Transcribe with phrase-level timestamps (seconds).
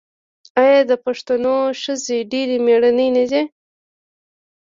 [0.61, 3.41] آیا د پښتنو ښځې ډیرې میړنۍ نه دي؟